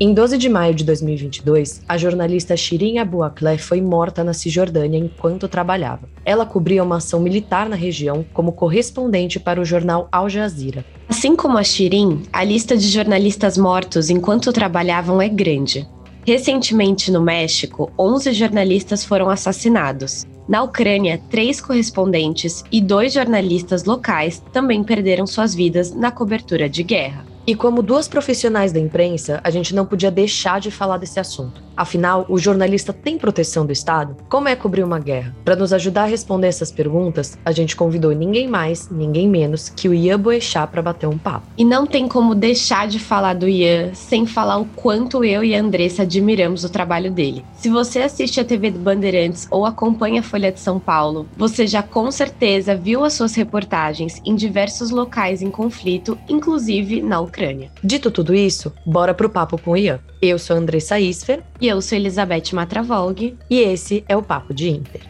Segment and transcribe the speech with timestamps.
[0.00, 4.98] Em 12 de maio de 2022, a jornalista Shirin Abu Akleh foi morta na Cisjordânia
[4.98, 6.08] enquanto trabalhava.
[6.24, 10.84] Ela cobria uma ação militar na região como correspondente para o jornal Al Jazeera.
[11.08, 15.88] Assim como a Shirin, a lista de jornalistas mortos enquanto trabalhavam é grande.
[16.26, 20.26] Recentemente, no México, 11 jornalistas foram assassinados.
[20.48, 26.82] Na Ucrânia, três correspondentes e dois jornalistas locais também perderam suas vidas na cobertura de
[26.82, 27.33] guerra.
[27.46, 31.62] E como duas profissionais da imprensa, a gente não podia deixar de falar desse assunto.
[31.76, 34.16] Afinal, o jornalista tem proteção do Estado?
[34.28, 35.34] Como é cobrir uma guerra?
[35.44, 39.88] Para nos ajudar a responder essas perguntas, a gente convidou ninguém mais, ninguém menos que
[39.88, 41.46] o Ian Boechat para bater um papo.
[41.58, 45.54] E não tem como deixar de falar do Ian sem falar o quanto eu e
[45.54, 47.44] a Andressa admiramos o trabalho dele.
[47.56, 51.66] Se você assiste a TV do Bandeirantes ou acompanha a Folha de São Paulo, você
[51.66, 57.70] já com certeza viu as suas reportagens em diversos locais em conflito, inclusive na Ucrânia.
[57.82, 59.98] Dito tudo isso, bora pro papo com o Ian.
[60.20, 61.42] Eu sou a Andressa Isfer.
[61.64, 63.38] E eu sou Elizabeth Matravolg.
[63.48, 65.00] E esse é o Papo de Inter.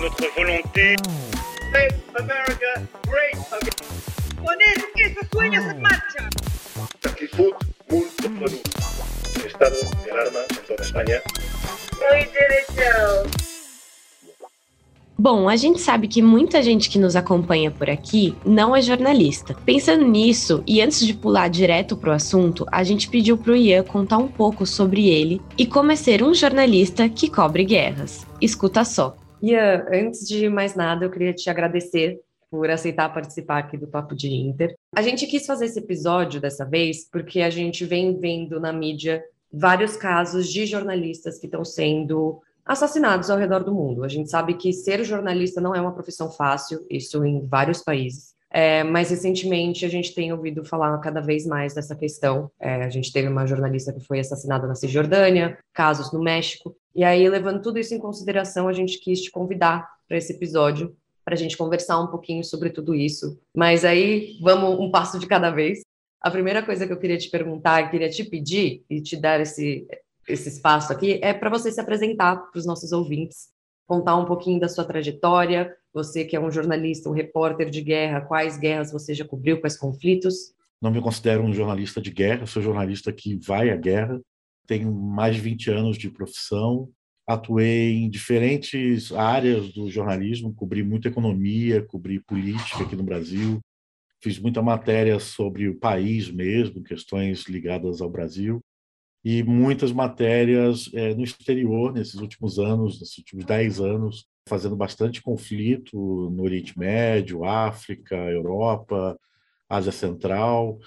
[0.00, 0.94] Notre volonté.
[15.22, 19.54] Bom, a gente sabe que muita gente que nos acompanha por aqui não é jornalista.
[19.66, 24.16] Pensando nisso, e antes de pular direto pro assunto, a gente pediu pro Ian contar
[24.16, 28.26] um pouco sobre ele e como é ser um jornalista que cobre guerras.
[28.40, 29.14] Escuta só.
[29.42, 32.18] Ian, antes de mais nada, eu queria te agradecer
[32.50, 34.74] por aceitar participar aqui do Papo de Inter.
[34.96, 39.22] A gente quis fazer esse episódio dessa vez porque a gente vem vendo na mídia
[39.52, 44.04] vários casos de jornalistas que estão sendo assassinados ao redor do mundo.
[44.04, 48.34] A gente sabe que ser jornalista não é uma profissão fácil, isso em vários países.
[48.52, 52.50] É, mas recentemente a gente tem ouvido falar cada vez mais dessa questão.
[52.58, 56.76] É, a gente teve uma jornalista que foi assassinada na Cisjordânia, casos no México.
[56.94, 60.96] E aí, levando tudo isso em consideração, a gente quis te convidar para esse episódio,
[61.24, 63.38] para a gente conversar um pouquinho sobre tudo isso.
[63.54, 65.82] Mas aí, vamos um passo de cada vez.
[66.20, 69.86] A primeira coisa que eu queria te perguntar, queria te pedir e te dar esse,
[70.30, 73.48] esse espaço aqui é para você se apresentar para os nossos ouvintes,
[73.86, 78.20] contar um pouquinho da sua trajetória, você que é um jornalista, um repórter de guerra,
[78.20, 80.54] quais guerras você já cobriu, quais conflitos?
[80.80, 84.20] Não me considero um jornalista de guerra, sou jornalista que vai à guerra,
[84.66, 86.88] tenho mais de 20 anos de profissão,
[87.26, 93.60] atuei em diferentes áreas do jornalismo, cobri muita economia, cobri política aqui no Brasil,
[94.22, 98.60] fiz muita matéria sobre o país mesmo, questões ligadas ao Brasil,
[99.24, 105.22] e muitas matérias é, no exterior nesses últimos anos, nesses últimos dez anos, fazendo bastante
[105.22, 105.96] conflito
[106.30, 109.18] no Oriente Médio, África, Europa,
[109.68, 110.78] Ásia Central.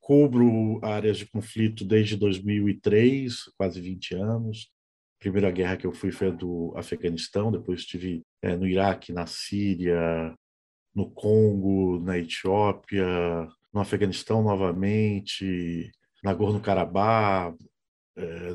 [0.00, 4.70] Cubro áreas de conflito desde 2003, quase 20 anos.
[5.16, 9.12] A primeira guerra que eu fui foi a do Afeganistão, depois estive é, no Iraque,
[9.12, 10.34] na Síria,
[10.94, 13.06] no Congo, na Etiópia,
[13.72, 15.90] no Afeganistão novamente,
[16.22, 17.56] Nagorno-Karabakh,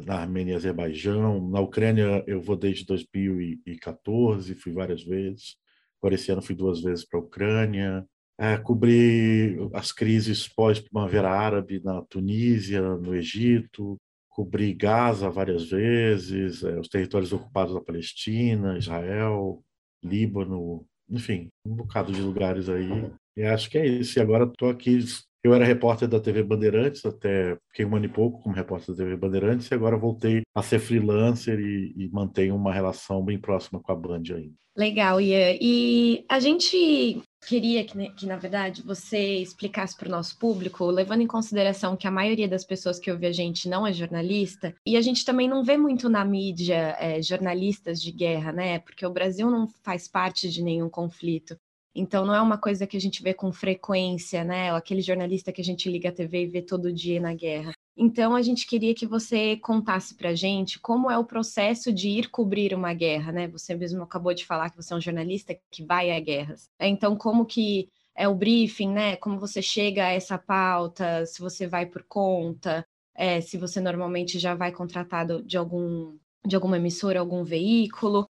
[0.06, 1.50] na Armênia e Azerbaijão.
[1.50, 5.56] Na Ucrânia eu vou desde 2014, fui várias vezes.
[6.02, 8.06] Agora esse ano fui duas vezes para a Ucrânia.
[8.38, 13.98] É, cobri as crises pós-primavera árabe na Tunísia, no Egito.
[14.30, 19.64] Cobri Gaza várias vezes, é, os territórios ocupados da Palestina, Israel,
[20.04, 23.12] Líbano, enfim, um bocado de lugares aí.
[23.38, 24.18] E acho que é isso.
[24.18, 25.00] E agora estou aqui
[25.44, 29.04] eu era repórter da TV Bandeirantes, até fiquei um ano e pouco como repórter da
[29.04, 33.82] TV Bandeirantes, e agora voltei a ser freelancer e, e mantenho uma relação bem próxima
[33.82, 34.54] com a Band ainda.
[34.76, 35.56] Legal, Ian.
[35.62, 41.22] E a gente queria que, que na verdade, você explicasse para o nosso público, levando
[41.22, 44.98] em consideração que a maioria das pessoas que ouve a gente não é jornalista, e
[44.98, 48.80] a gente também não vê muito na mídia é, jornalistas de guerra, né?
[48.80, 51.56] Porque o Brasil não faz parte de nenhum conflito.
[51.96, 54.72] Então não é uma coisa que a gente vê com frequência, né?
[54.72, 57.74] Aquele jornalista que a gente liga a TV e vê todo dia na guerra.
[57.96, 62.30] Então a gente queria que você contasse para gente como é o processo de ir
[62.30, 63.48] cobrir uma guerra, né?
[63.50, 66.68] Você mesmo acabou de falar que você é um jornalista que vai a guerras.
[66.80, 69.16] Então como que é o briefing, né?
[69.18, 72.86] Como você chega a essa pauta, se você vai por conta,
[73.16, 78.28] é, se você normalmente já vai contratado de algum de alguma emissora, algum veículo.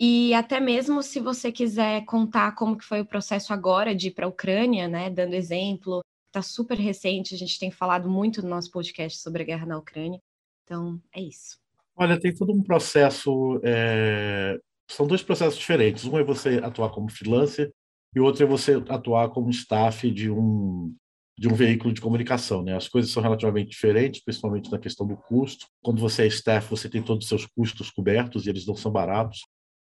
[0.00, 4.10] E até mesmo se você quiser contar como que foi o processo agora de ir
[4.12, 8.48] para a Ucrânia, né, dando exemplo, está super recente, a gente tem falado muito no
[8.48, 10.20] nosso podcast sobre a guerra na Ucrânia.
[10.64, 11.58] Então, é isso.
[11.96, 13.60] Olha, tem todo um processo.
[13.62, 14.58] É...
[14.88, 16.04] São dois processos diferentes.
[16.04, 17.72] Um é você atuar como freelancer
[18.14, 20.94] e o outro é você atuar como staff de um
[21.38, 22.62] de um veículo de comunicação.
[22.62, 22.76] Né?
[22.76, 25.66] As coisas são relativamente diferentes, principalmente na questão do custo.
[25.82, 28.92] Quando você é staff, você tem todos os seus custos cobertos e eles não são
[28.92, 29.40] baratos.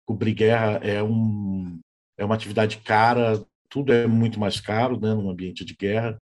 [0.06, 1.80] Cobrir guerra é, um,
[2.18, 6.18] é uma atividade cara, tudo é muito mais caro né, num ambiente de guerra.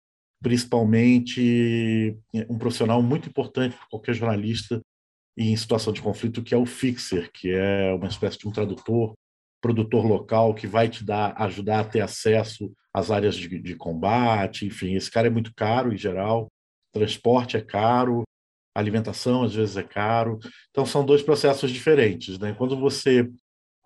[0.43, 2.17] Principalmente
[2.49, 4.81] um profissional muito importante para qualquer jornalista
[5.37, 9.15] em situação de conflito, que é o fixer, que é uma espécie de um tradutor,
[9.61, 14.67] produtor local que vai te dar, ajudar a ter acesso às áreas de, de combate,
[14.67, 16.49] enfim, esse cara é muito caro em geral,
[16.93, 18.23] transporte é caro,
[18.75, 20.39] alimentação às vezes é caro,
[20.71, 22.55] então são dois processos diferentes, né?
[22.55, 23.31] Quando você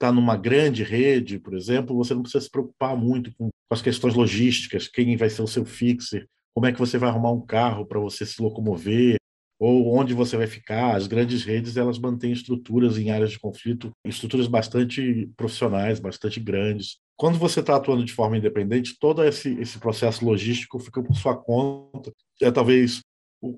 [0.01, 4.15] está numa grande rede, por exemplo, você não precisa se preocupar muito com, as questões
[4.15, 7.87] logísticas, quem vai ser o seu fixer, como é que você vai arrumar um carro
[7.87, 9.17] para você se locomover,
[9.61, 10.97] ou onde você vai ficar.
[10.97, 16.97] As grandes redes elas mantêm estruturas em áreas de conflito, estruturas bastante profissionais, bastante grandes.
[17.15, 21.37] Quando você está atuando de forma independente, todo esse, esse processo logístico fica por sua
[21.37, 22.11] conta.
[22.41, 23.03] É talvez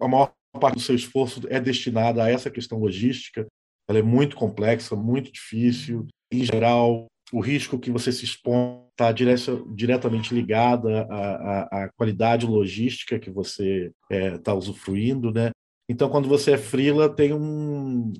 [0.00, 3.46] a maior parte do seu esforço é destinada a essa questão logística.
[3.88, 6.06] Ela é muito complexa, muito difícil.
[6.32, 12.46] Em geral, o risco que você se expõe está diretamente ligada à, à, à, qualidade
[12.46, 15.50] logística que você está é, tá usufruindo, né?
[15.88, 18.12] Então, quando você é frila, tem um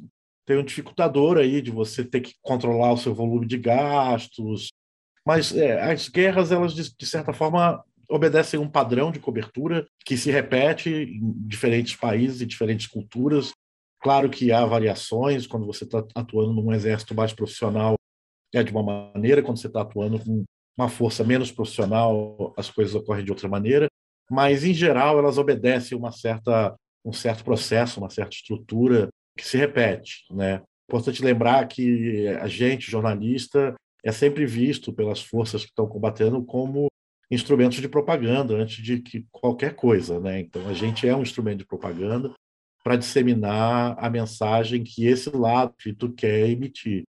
[0.45, 4.73] tem um dificultador aí de você ter que controlar o seu volume de gastos.
[5.25, 10.17] Mas é, as guerras, elas de, de certa forma obedecem um padrão de cobertura que
[10.17, 13.53] se repete em diferentes países e diferentes culturas.
[14.03, 17.95] Claro que há variações quando você está atuando num exército mais profissional
[18.53, 20.45] é de uma maneira, quando você está atuando com
[20.77, 23.87] uma força menos profissional, as coisas ocorrem de outra maneira,
[24.31, 29.57] mas em geral elas obedecem uma certa um certo processo, uma certa estrutura que se
[29.57, 30.25] repete.
[30.31, 30.63] Né?
[30.89, 33.75] Importante lembrar que a gente, jornalista,
[34.05, 36.87] é sempre visto pelas forças que estão combatendo como
[37.31, 40.21] instrumentos de propaganda antes de que qualquer coisa.
[40.21, 40.41] Né?
[40.41, 42.33] Então, a gente é um instrumento de propaganda
[42.83, 45.75] para disseminar a mensagem que esse lado
[46.17, 47.05] quer emitir.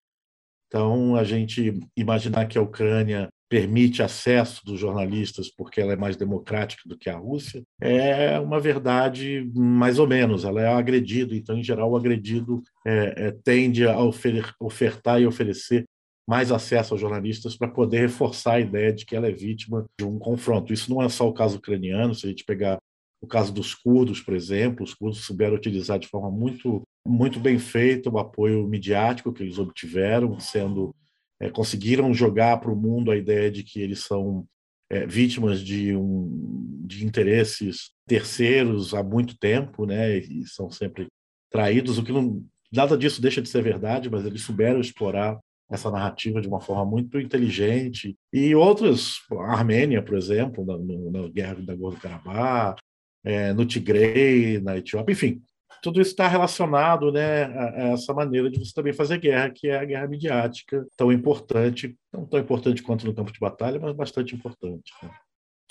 [0.67, 6.17] Então, a gente imaginar que a Ucrânia permite acesso dos jornalistas porque ela é mais
[6.17, 10.45] democrática do que a Rússia, é uma verdade mais ou menos.
[10.45, 15.27] Ela é agredido, então, em geral, o agredido é, é, tende a ofer ofertar e
[15.27, 15.85] oferecer
[16.29, 20.07] mais acesso aos jornalistas para poder reforçar a ideia de que ela é vítima de
[20.07, 20.73] um confronto.
[20.73, 22.79] Isso não é só o caso ucraniano, se a gente pegar
[23.21, 27.59] o caso dos curdos, por exemplo, os curdos souberam utilizar de forma muito, muito bem
[27.59, 30.95] feita o apoio midiático que eles obtiveram, sendo
[31.41, 34.47] é, conseguiram jogar para o mundo a ideia de que eles são
[34.91, 41.07] é, vítimas de, um, de interesses terceiros há muito tempo, né, e são sempre
[41.51, 45.39] traídos, o que não, nada disso deixa de ser verdade, mas eles souberam explorar
[45.71, 48.17] essa narrativa de uma forma muito inteligente.
[48.33, 50.77] E outras, a Armênia, por exemplo, na,
[51.21, 52.81] na guerra da Gordo-Karabakh,
[53.25, 55.43] é, no Tigre, na Etiópia, enfim,
[55.83, 59.79] tudo isso está relacionado né, a, essa maneira de você também fazer guerra, que é
[59.79, 64.35] a guerra midiática, tão importante, não tão importante quanto no campo de batalha, mas bastante
[64.35, 64.93] importante.
[65.03, 65.11] Né?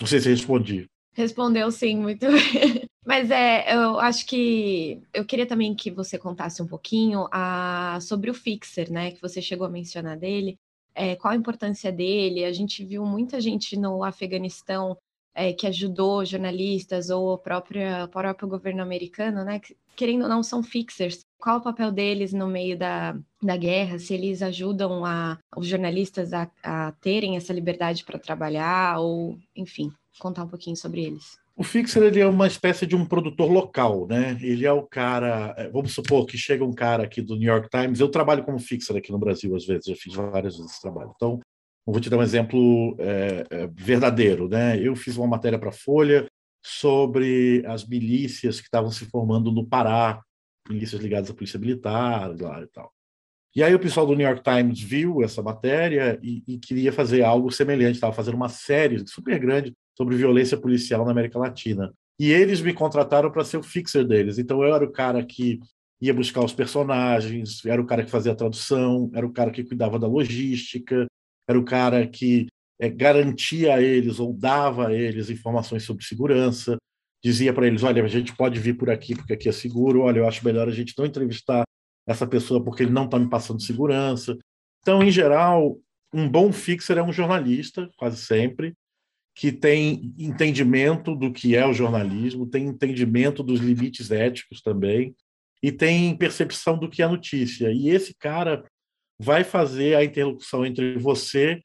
[0.00, 0.88] Não sei se respondi.
[1.12, 2.88] Respondeu sim, muito bem.
[3.04, 8.30] Mas é, eu acho que eu queria também que você contasse um pouquinho a, sobre
[8.30, 9.10] o Fixer, né?
[9.10, 10.58] Que você chegou a mencionar dele.
[10.94, 12.44] É, qual a importância dele?
[12.44, 14.96] A gente viu muita gente no Afeganistão
[15.34, 19.58] é, que ajudou jornalistas ou o próprio, o próprio governo americano, né?
[19.58, 21.24] Que, querendo ou não, são fixers.
[21.38, 23.98] Qual o papel deles no meio da, da guerra?
[23.98, 29.92] Se eles ajudam a, os jornalistas a, a terem essa liberdade para trabalhar ou, enfim,
[30.18, 31.38] contar um pouquinho sobre eles.
[31.60, 34.38] O Fixer ele é uma espécie de um produtor local, né?
[34.40, 35.54] Ele é o cara.
[35.58, 38.00] É, vamos supor que chega um cara aqui do New York Times.
[38.00, 41.12] Eu trabalho como Fixer aqui no Brasil às vezes, já fiz várias vezes esse trabalho.
[41.14, 41.38] Então,
[41.86, 44.78] vou te dar um exemplo é, é, verdadeiro, né?
[44.80, 46.26] Eu fiz uma matéria para a Folha
[46.64, 50.20] sobre as milícias que estavam se formando no Pará,
[50.68, 52.92] milícias ligadas à polícia militar lá e tal.
[53.54, 57.22] E aí o pessoal do New York Times viu essa matéria e, e queria fazer
[57.22, 61.92] algo semelhante, estava fazendo uma série super grande sobre violência policial na América Latina.
[62.18, 64.38] E eles me contrataram para ser o fixer deles.
[64.38, 65.58] Então eu era o cara que
[66.00, 69.64] ia buscar os personagens, era o cara que fazia a tradução, era o cara que
[69.64, 71.06] cuidava da logística,
[71.50, 72.46] era o cara que
[72.80, 76.76] é, garantia a eles ou dava a eles informações sobre segurança,
[77.22, 80.20] dizia para eles: olha, a gente pode vir por aqui porque aqui é seguro, olha,
[80.20, 81.64] eu acho melhor a gente não entrevistar
[82.06, 84.38] essa pessoa porque ele não está me passando segurança.
[84.80, 85.76] Então, em geral,
[86.14, 88.74] um bom fixer é um jornalista, quase sempre,
[89.34, 95.14] que tem entendimento do que é o jornalismo, tem entendimento dos limites éticos também,
[95.62, 97.70] e tem percepção do que é notícia.
[97.72, 98.64] E esse cara
[99.20, 101.60] vai fazer a interlocução entre você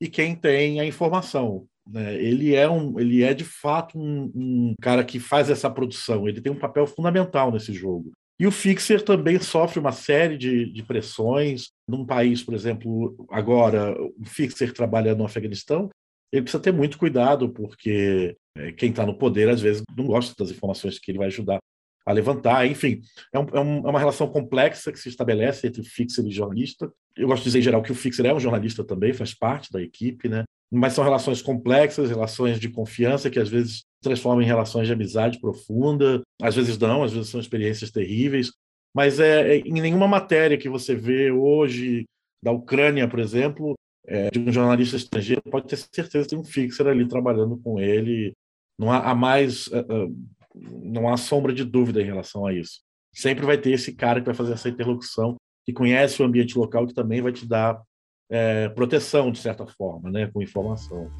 [0.00, 1.66] e quem tem a informação.
[1.88, 2.22] Né?
[2.22, 6.28] Ele é um, ele é de fato um, um cara que faz essa produção.
[6.28, 8.12] Ele tem um papel fundamental nesse jogo.
[8.38, 11.70] E o Fixer também sofre uma série de, de pressões.
[11.88, 15.88] Num país, por exemplo, agora, o Fixer trabalha no Afeganistão,
[16.30, 20.34] ele precisa ter muito cuidado, porque é, quem está no poder, às vezes, não gosta
[20.38, 21.58] das informações que ele vai ajudar
[22.08, 22.66] a levantar.
[22.66, 26.30] Enfim, é, um, é, um, é uma relação complexa que se estabelece entre Fixer e
[26.30, 26.90] jornalista.
[27.14, 29.70] Eu gosto de dizer, em geral, que o Fixer é um jornalista também, faz parte
[29.70, 30.44] da equipe, né?
[30.70, 35.40] mas são relações complexas, relações de confiança que às vezes transformam em relações de amizade
[35.40, 38.52] profunda, às vezes não, às vezes são experiências terríveis,
[38.94, 42.04] mas é, é em nenhuma matéria que você vê hoje
[42.42, 43.74] da Ucrânia, por exemplo,
[44.06, 47.80] é, de um jornalista estrangeiro, pode ter certeza que tem um fixer ali trabalhando com
[47.80, 48.32] ele.
[48.78, 50.16] Não há, há mais, uh, uh,
[50.82, 52.80] não há sombra de dúvida em relação a isso.
[53.12, 56.86] Sempre vai ter esse cara que vai fazer essa interlocução, que conhece o ambiente local,
[56.86, 57.80] que também vai te dar
[58.30, 61.10] é, proteção, de certa forma, né, com informação.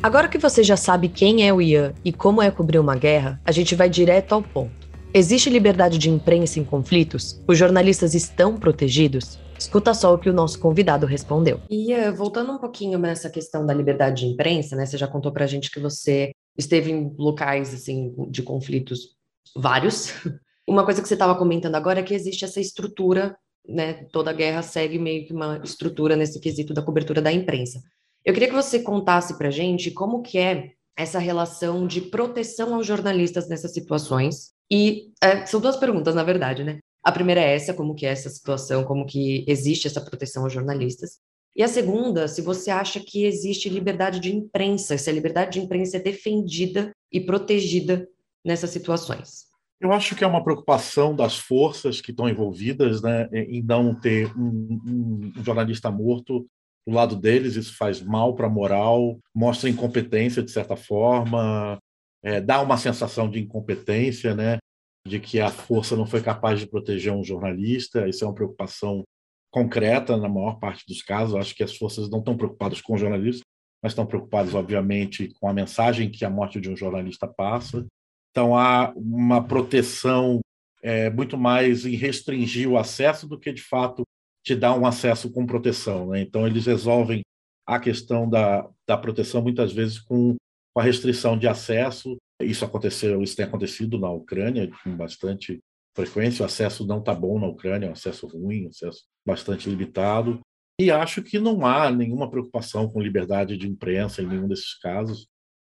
[0.00, 3.40] Agora que você já sabe quem é o Ian e como é cobrir uma guerra,
[3.44, 4.88] a gente vai direto ao ponto.
[5.12, 7.42] Existe liberdade de imprensa em conflitos?
[7.48, 9.40] Os jornalistas estão protegidos?
[9.58, 11.60] Escuta só o que o nosso convidado respondeu.
[11.68, 14.86] Ian, voltando um pouquinho nessa questão da liberdade de imprensa, né?
[14.86, 19.16] Você já contou pra gente que você esteve em locais assim de conflitos
[19.56, 20.12] vários.
[20.66, 23.36] Uma coisa que você estava comentando agora é que existe essa estrutura,
[23.66, 24.04] né?
[24.12, 27.80] Toda guerra segue meio que uma estrutura nesse quesito da cobertura da imprensa.
[28.24, 32.86] Eu queria que você contasse para gente como que é essa relação de proteção aos
[32.86, 34.52] jornalistas nessas situações.
[34.70, 36.80] E é, são duas perguntas, na verdade, né?
[37.02, 40.52] A primeira é essa, como que é essa situação, como que existe essa proteção aos
[40.52, 41.18] jornalistas.
[41.56, 45.60] E a segunda, se você acha que existe liberdade de imprensa, se a liberdade de
[45.64, 48.06] imprensa é defendida e protegida
[48.44, 49.48] nessas situações?
[49.80, 54.30] Eu acho que é uma preocupação das forças que estão envolvidas né, em não ter
[54.36, 56.46] um, um jornalista morto
[56.86, 57.54] do lado deles.
[57.54, 61.78] Isso faz mal para a moral, mostra incompetência de certa forma,
[62.22, 64.58] é, dá uma sensação de incompetência, né,
[65.06, 68.08] de que a força não foi capaz de proteger um jornalista.
[68.08, 69.04] Isso é uma preocupação
[69.50, 71.34] concreta na maior parte dos casos.
[71.34, 73.42] Acho que as forças não estão preocupadas com o jornalista,
[73.82, 77.86] mas estão preocupadas, obviamente, com a mensagem que a morte de um jornalista passa.
[78.30, 80.40] Então, há uma proteção
[80.82, 84.02] é, muito mais em restringir o acesso do que, de fato,
[84.44, 86.08] te dar um acesso com proteção.
[86.08, 86.20] Né?
[86.20, 87.22] Então, eles resolvem
[87.66, 90.36] a questão da, da proteção muitas vezes com,
[90.72, 92.16] com a restrição de acesso.
[92.40, 95.58] Isso aconteceu, isso tem acontecido na Ucrânia com bastante
[95.94, 96.42] frequência.
[96.42, 100.40] O acesso não está bom na Ucrânia, é um acesso ruim, um acesso bastante limitado.
[100.80, 105.26] E acho que não há nenhuma preocupação com liberdade de imprensa em nenhum desses casos.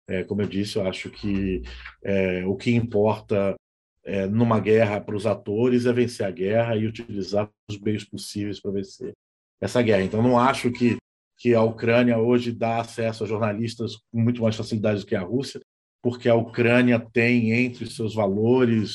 [0.07, 1.63] É, como eu disse, eu acho que
[2.03, 3.55] é, o que importa
[4.03, 8.59] é, numa guerra para os atores é vencer a guerra e utilizar os meios possíveis
[8.59, 9.13] para vencer
[9.61, 10.03] essa guerra.
[10.03, 10.97] Então, não acho que,
[11.37, 15.21] que a Ucrânia hoje dá acesso a jornalistas com muito mais facilidade do que a
[15.21, 15.59] Rússia,
[16.01, 18.93] porque a Ucrânia tem entre seus valores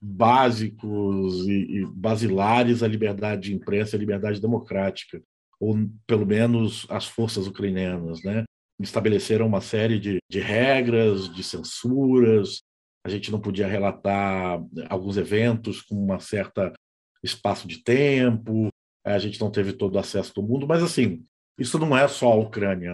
[0.00, 5.22] básicos e, e basilares a liberdade de imprensa e a liberdade democrática,
[5.60, 8.44] ou pelo menos as forças ucranianas, né?
[8.80, 12.62] estabeleceram uma série de, de regras, de censuras.
[13.04, 16.72] A gente não podia relatar alguns eventos com uma certa
[17.22, 18.68] espaço de tempo.
[19.04, 21.24] A gente não teve todo o acesso do mundo, mas assim,
[21.58, 22.92] isso não é só a Ucrânia.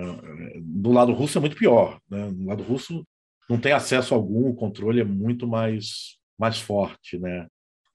[0.61, 1.99] Do lado russo é muito pior.
[2.09, 2.31] Né?
[2.31, 3.05] Do lado russo
[3.49, 7.19] não tem acesso algum, o controle é muito mais, mais forte.
[7.19, 7.47] Né?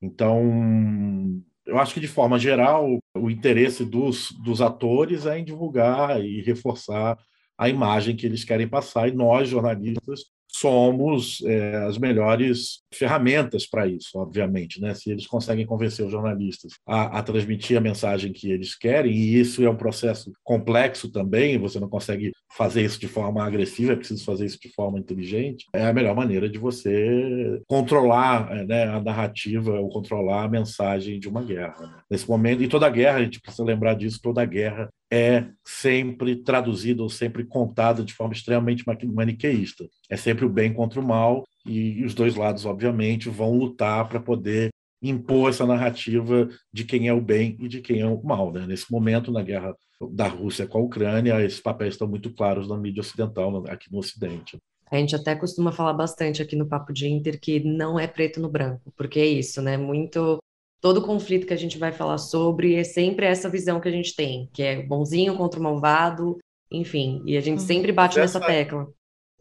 [0.02, 6.24] Então, eu acho que, de forma geral, o interesse dos, dos atores é em divulgar
[6.24, 7.18] e reforçar
[7.58, 13.88] a imagem que eles querem passar, e nós, jornalistas, somos é, as melhores ferramentas para
[13.88, 14.80] isso, obviamente.
[14.80, 14.94] Né?
[14.94, 19.40] Se eles conseguem convencer os jornalistas a, a, transmitir a mensagem que eles querem, e
[19.40, 23.96] isso é um processo complexo também, você não consegue fazer isso de forma agressiva, é
[23.96, 28.84] preciso fazer isso de forma inteligente, é a melhor maneira de você controlar é, né,
[28.84, 31.80] a narrativa ou controlar a mensagem de uma guerra.
[31.80, 31.94] Né?
[32.12, 37.04] Nesse momento, e toda guerra, a gente precisa lembrar disso, toda guerra é sempre traduzida
[37.04, 39.88] ou sempre contada de forma extremamente maniqueísta.
[40.10, 44.20] É sempre o bem contra o mal, e os dois lados, obviamente, vão lutar para
[44.20, 44.70] poder
[45.04, 48.52] impor essa narrativa de quem é o bem e de quem é o mal.
[48.52, 48.66] Né?
[48.66, 49.76] Nesse momento, na guerra
[50.12, 54.00] da Rússia com a Ucrânia, esses papéis estão muito claros na mídia ocidental, aqui no
[54.00, 54.58] Ocidente.
[54.90, 58.40] A gente até costuma falar bastante aqui no Papo de Inter que não é preto
[58.40, 59.78] no branco, porque é isso, né?
[59.78, 60.40] Muito
[60.84, 64.14] todo conflito que a gente vai falar sobre é sempre essa visão que a gente
[64.14, 66.38] tem, que é bonzinho contra o malvado,
[66.70, 67.66] enfim, e a gente uhum.
[67.66, 68.90] sempre bate essa, nessa tecla.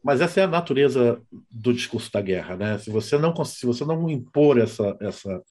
[0.04, 1.20] Mas essa é a natureza
[1.50, 2.78] do discurso da guerra, né?
[2.78, 5.42] Se você não se você não impor essa essa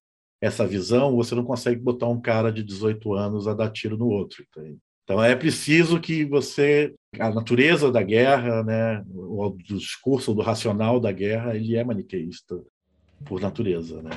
[0.41, 4.07] essa visão, você não consegue botar um cara de 18 anos a dar tiro no
[4.07, 4.45] outro.
[5.03, 11.11] Então é preciso que você a natureza da guerra, né, o discurso do racional da
[11.11, 12.61] guerra, ele é maniqueísta
[13.25, 14.11] por natureza, né?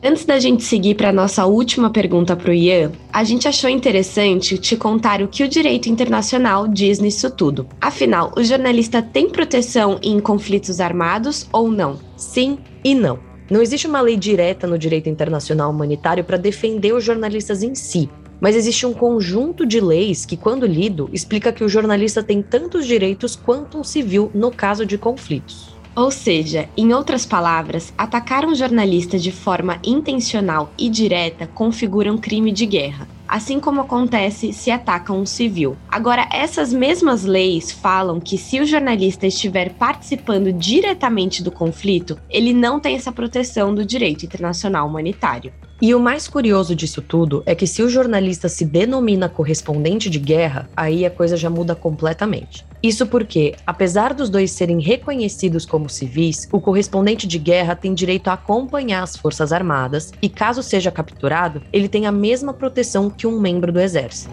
[0.00, 3.68] Antes da gente seguir para a nossa última pergunta para o Ian, a gente achou
[3.68, 7.66] interessante te contar o que o direito internacional diz nisso tudo.
[7.80, 11.98] Afinal, o jornalista tem proteção em conflitos armados ou não?
[12.16, 13.18] Sim e não.
[13.50, 18.08] Não existe uma lei direta no direito internacional humanitário para defender os jornalistas em si,
[18.40, 22.86] mas existe um conjunto de leis que, quando lido, explica que o jornalista tem tantos
[22.86, 25.77] direitos quanto um civil no caso de conflitos.
[25.94, 32.18] Ou seja, em outras palavras, atacar um jornalista de forma intencional e direta configura um
[32.18, 35.76] crime de guerra, assim como acontece se atacam um civil.
[35.90, 42.52] Agora, essas mesmas leis falam que se o jornalista estiver participando diretamente do conflito, ele
[42.52, 45.52] não tem essa proteção do direito internacional humanitário.
[45.80, 50.18] E o mais curioso disso tudo é que se o jornalista se denomina correspondente de
[50.18, 52.66] guerra, aí a coisa já muda completamente.
[52.82, 58.26] Isso porque, apesar dos dois serem reconhecidos como civis, o correspondente de guerra tem direito
[58.26, 63.24] a acompanhar as Forças Armadas e, caso seja capturado, ele tem a mesma proteção que
[63.24, 64.32] um membro do Exército.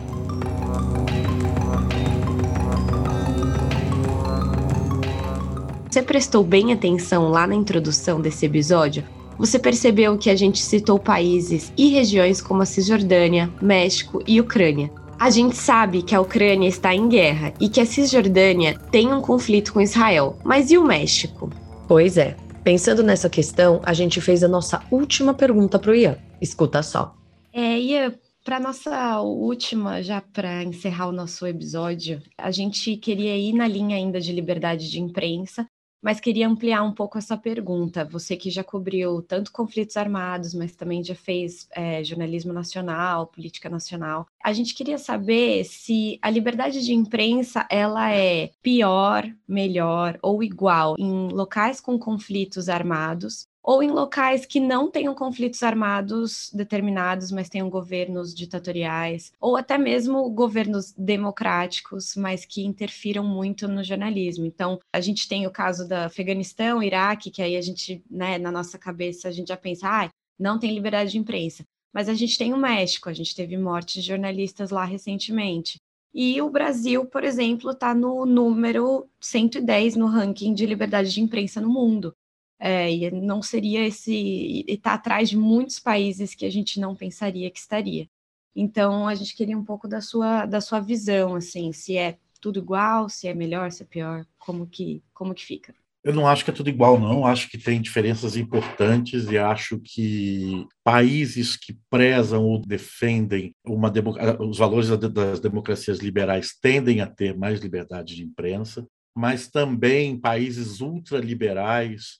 [5.91, 9.03] Você prestou bem atenção lá na introdução desse episódio?
[9.37, 14.91] Você percebeu que a gente citou países e regiões como a Cisjordânia, México e Ucrânia.
[15.17, 19.21] A gente sabe que a Ucrânia está em guerra e que a Cisjordânia tem um
[19.21, 20.37] conflito com Israel.
[20.43, 21.49] Mas e o México?
[21.87, 22.35] Pois é.
[22.63, 26.17] Pensando nessa questão, a gente fez a nossa última pergunta para o Ian.
[26.41, 27.15] Escuta só.
[27.53, 28.13] É, Ian,
[28.43, 33.95] para nossa última, já para encerrar o nosso episódio, a gente queria ir na linha
[33.95, 35.65] ainda de liberdade de imprensa,
[36.01, 38.05] mas queria ampliar um pouco essa pergunta.
[38.05, 43.69] Você que já cobriu tanto conflitos armados, mas também já fez é, jornalismo nacional, política
[43.69, 44.27] nacional.
[44.43, 50.95] A gente queria saber se a liberdade de imprensa ela é pior, melhor ou igual
[50.99, 57.49] em locais com conflitos armados ou em locais que não tenham conflitos armados determinados, mas
[57.49, 64.45] tenham governos ditatoriais, ou até mesmo governos democráticos, mas que interfiram muito no jornalismo.
[64.45, 68.51] Então, a gente tem o caso da Afeganistão, Iraque, que aí a gente, né, na
[68.51, 71.65] nossa cabeça, a gente já pensa, ah, não tem liberdade de imprensa.
[71.91, 75.79] Mas a gente tem o México, a gente teve mortes de jornalistas lá recentemente.
[76.13, 81.59] E o Brasil, por exemplo, está no número 110 no ranking de liberdade de imprensa
[81.59, 82.13] no mundo.
[82.59, 84.63] É, e não seria esse.
[84.67, 88.07] Está atrás de muitos países que a gente não pensaria que estaria.
[88.55, 92.59] Então, a gente queria um pouco da sua, da sua visão, assim, se é tudo
[92.59, 95.75] igual, se é melhor, se é pior, como que, como que fica?
[96.05, 97.25] Eu não acho que é tudo igual, não.
[97.25, 103.91] Acho que tem diferenças importantes e acho que países que prezam ou defendem uma
[104.39, 108.85] os valores das democracias liberais tendem a ter mais liberdade de imprensa,
[109.17, 112.19] mas também países ultraliberais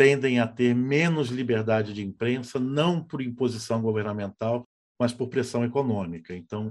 [0.00, 4.64] tendem a ter menos liberdade de imprensa, não por imposição governamental,
[4.98, 6.34] mas por pressão econômica.
[6.34, 6.70] Então,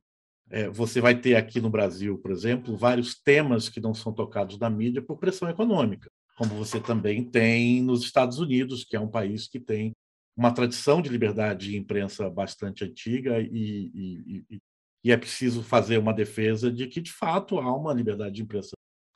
[0.50, 4.58] é, você vai ter aqui no Brasil, por exemplo, vários temas que não são tocados
[4.58, 9.08] na mídia por pressão econômica, como você também tem nos Estados Unidos, que é um
[9.08, 9.92] país que tem
[10.36, 14.60] uma tradição de liberdade de imprensa bastante antiga e, e, e,
[15.04, 18.72] e é preciso fazer uma defesa de que, de fato, há uma liberdade de imprensa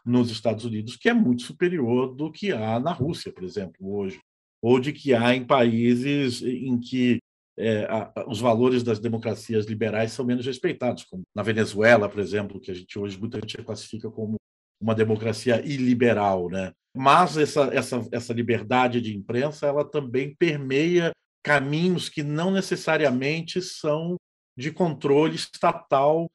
[0.06, 4.20] nos Estados Unidos, que é muito superior do que há na Rússia, por exemplo, hoje,
[4.62, 7.20] ou de que há em países em que
[7.58, 12.60] é, a, os valores das democracias liberais são menos respeitados, como na Venezuela, por exemplo,
[12.60, 14.36] que a gente hoje muita gente classifica como
[14.82, 16.72] uma democracia iliberal, né?
[16.96, 21.12] Mas essa, essa, essa liberdade de imprensa ela também permeia
[21.44, 24.16] caminhos que não necessariamente são
[24.58, 26.28] de controle estatal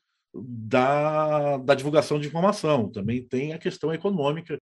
[0.47, 2.91] da, da divulgação de informação.
[2.91, 4.57] Também tem a questão econômica,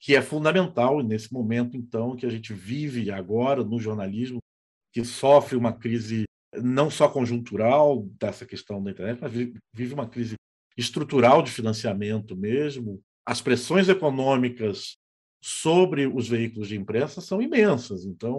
[0.00, 4.38] que é fundamental nesse momento, então, que a gente vive agora no jornalismo,
[4.92, 6.24] que sofre uma crise
[6.60, 10.34] não só conjuntural dessa questão da internet, mas vive uma crise
[10.76, 13.00] estrutural de financiamento mesmo.
[13.24, 14.96] As pressões econômicas
[15.42, 18.04] sobre os veículos de imprensa são imensas.
[18.04, 18.36] Então,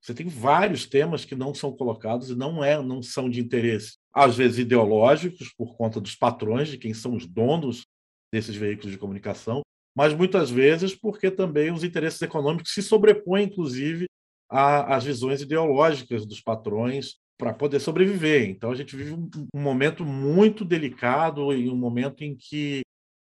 [0.00, 3.96] você tem vários temas que não são colocados e não é, não são de interesse,
[4.14, 7.86] às vezes ideológicos por conta dos patrões de quem são os donos
[8.32, 9.62] desses veículos de comunicação,
[9.96, 14.06] mas muitas vezes porque também os interesses econômicos se sobrepõem, inclusive,
[14.50, 18.48] às visões ideológicas dos patrões para poder sobreviver.
[18.48, 22.82] Então a gente vive um, um momento muito delicado e um momento em que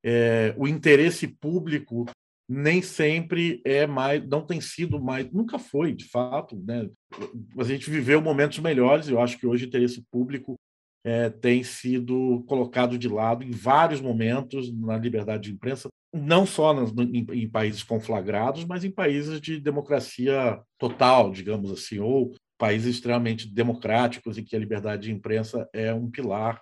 [0.03, 2.05] é, o interesse público
[2.49, 6.89] nem sempre é mais, não tem sido mais, nunca foi, de fato, né?
[7.57, 10.55] A gente viveu momentos melhores, eu acho que hoje o interesse público
[11.07, 16.73] é, tem sido colocado de lado em vários momentos na liberdade de imprensa, não só
[16.73, 22.95] nas, em, em, países conflagrados, mas em países de democracia total, digamos assim, ou países
[22.95, 26.61] extremamente democráticos em que a liberdade de imprensa é um pilar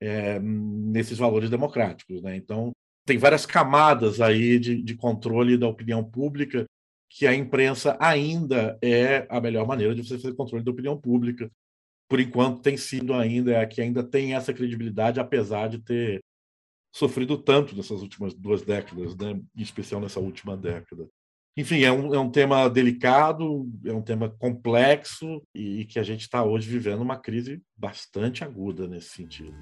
[0.00, 2.22] é, nesses valores democráticos.
[2.22, 2.34] Né?
[2.34, 2.72] Então,
[3.06, 6.64] tem várias camadas aí de, de controle da opinião pública
[7.10, 11.50] que a imprensa ainda é a melhor maneira de você fazer controle da opinião pública.
[12.12, 16.22] Por enquanto tem sido ainda, é a que ainda tem essa credibilidade, apesar de ter
[16.94, 19.40] sofrido tanto nessas últimas duas décadas, né?
[19.56, 21.08] em especial nessa última década.
[21.56, 26.20] Enfim, é um, é um tema delicado, é um tema complexo e que a gente
[26.20, 29.56] está hoje vivendo uma crise bastante aguda nesse sentido.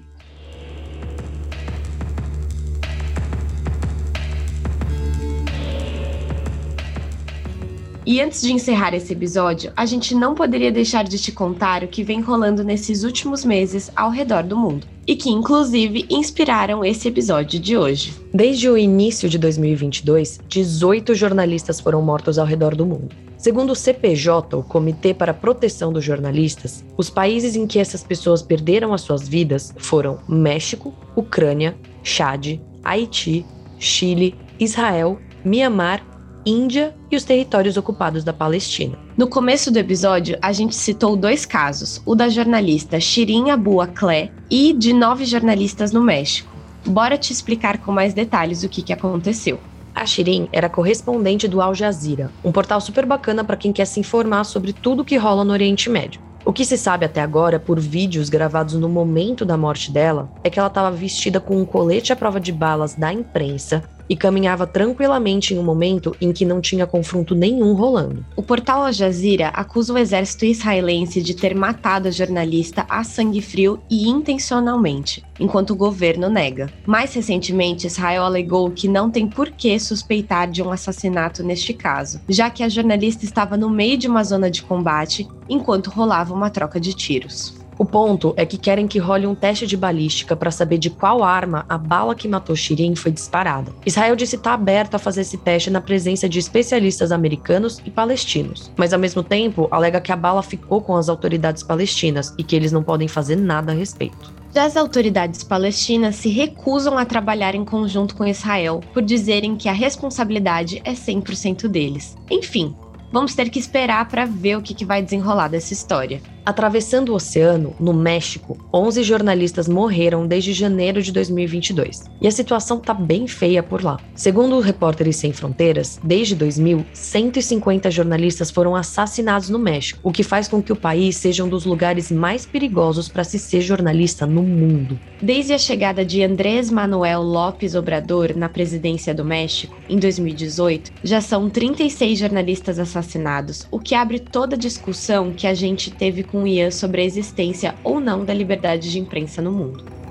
[8.03, 11.87] E antes de encerrar esse episódio, a gente não poderia deixar de te contar o
[11.87, 14.87] que vem rolando nesses últimos meses ao redor do mundo.
[15.05, 18.15] E que, inclusive, inspiraram esse episódio de hoje.
[18.33, 23.15] Desde o início de 2022, 18 jornalistas foram mortos ao redor do mundo.
[23.37, 28.03] Segundo o CPJ, o Comitê para a Proteção dos Jornalistas, os países em que essas
[28.03, 33.45] pessoas perderam as suas vidas foram México, Ucrânia, Chad, Haiti,
[33.79, 36.10] Chile, Israel, Mianmar
[36.45, 38.97] Índia e os territórios ocupados da Palestina.
[39.17, 44.31] No começo do episódio, a gente citou dois casos, o da jornalista Shirin Abu Akleh
[44.49, 46.51] e de nove jornalistas no México.
[46.85, 49.59] Bora te explicar com mais detalhes o que, que aconteceu.
[49.93, 53.99] A Shirin era correspondente do Al Jazeera, um portal super bacana para quem quer se
[53.99, 56.21] informar sobre tudo que rola no Oriente Médio.
[56.43, 60.49] O que se sabe até agora, por vídeos gravados no momento da morte dela, é
[60.49, 64.67] que ela estava vestida com um colete à prova de balas da imprensa e caminhava
[64.67, 68.25] tranquilamente em um momento em que não tinha confronto nenhum rolando.
[68.35, 73.41] O portal Al Jazeera acusa o exército israelense de ter matado a jornalista a sangue
[73.41, 76.71] frio e intencionalmente, enquanto o governo nega.
[76.85, 82.21] Mais recentemente, Israel alegou que não tem por que suspeitar de um assassinato neste caso,
[82.27, 86.49] já que a jornalista estava no meio de uma zona de combate enquanto rolava uma
[86.49, 87.60] troca de tiros.
[87.81, 91.23] O ponto é que querem que role um teste de balística para saber de qual
[91.23, 93.73] arma a bala que matou Shirin foi disparada.
[93.83, 97.89] Israel disse estar tá aberto a fazer esse teste na presença de especialistas americanos e
[97.89, 102.43] palestinos, mas ao mesmo tempo alega que a bala ficou com as autoridades palestinas e
[102.43, 104.31] que eles não podem fazer nada a respeito.
[104.53, 109.67] Já as autoridades palestinas se recusam a trabalhar em conjunto com Israel por dizerem que
[109.67, 112.15] a responsabilidade é 100% deles.
[112.29, 112.75] Enfim,
[113.11, 116.21] vamos ter que esperar para ver o que, que vai desenrolar dessa história.
[116.43, 122.05] Atravessando o oceano, no México, 11 jornalistas morreram desde janeiro de 2022.
[122.19, 123.99] E a situação tá bem feia por lá.
[124.15, 130.23] Segundo o Repórteres Sem Fronteiras, desde 2000, 150 jornalistas foram assassinados no México, o que
[130.23, 134.25] faz com que o país seja um dos lugares mais perigosos para se ser jornalista
[134.25, 134.99] no mundo.
[135.21, 141.21] Desde a chegada de Andrés Manuel López Obrador na presidência do México, em 2018, já
[141.21, 146.43] são 36 jornalistas assassinados, o que abre toda a discussão que a gente teve com
[146.43, 150.01] o Ian sobre a existência ou não da liberdade de imprensa no mundo.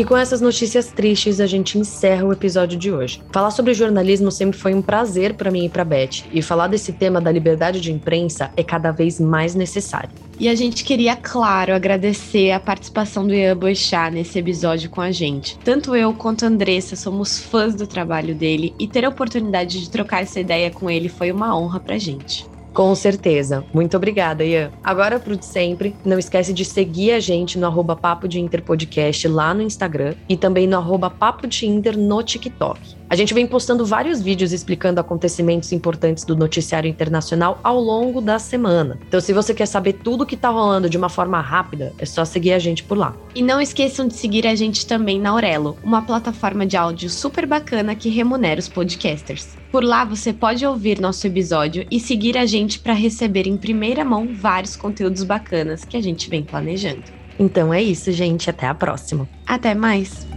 [0.00, 3.20] E com essas notícias tristes, a gente encerra o episódio de hoje.
[3.30, 6.92] Falar sobre jornalismo sempre foi um prazer para mim e para Beth, e falar desse
[6.92, 10.29] tema da liberdade de imprensa é cada vez mais necessário.
[10.40, 15.12] E a gente queria, claro, agradecer a participação do Ian Boixá nesse episódio com a
[15.12, 15.58] gente.
[15.58, 19.90] Tanto eu quanto a Andressa somos fãs do trabalho dele e ter a oportunidade de
[19.90, 22.46] trocar essa ideia com ele foi uma honra pra gente.
[22.72, 23.66] Com certeza.
[23.74, 24.70] Muito obrigada, Ian.
[24.82, 28.62] Agora, pro de sempre, não esquece de seguir a gente no arroba Papo de Inter
[28.62, 32.99] Podcast lá no Instagram e também no arroba Papo de Inter no TikTok.
[33.10, 38.38] A gente vem postando vários vídeos explicando acontecimentos importantes do noticiário internacional ao longo da
[38.38, 39.00] semana.
[39.08, 42.06] Então, se você quer saber tudo o que tá rolando de uma forma rápida, é
[42.06, 43.16] só seguir a gente por lá.
[43.34, 47.46] E não esqueçam de seguir a gente também na Aurelo, uma plataforma de áudio super
[47.46, 49.58] bacana que remunera os podcasters.
[49.72, 54.04] Por lá você pode ouvir nosso episódio e seguir a gente para receber em primeira
[54.04, 57.02] mão vários conteúdos bacanas que a gente vem planejando.
[57.40, 58.48] Então é isso, gente.
[58.48, 59.28] Até a próxima.
[59.44, 60.28] Até mais!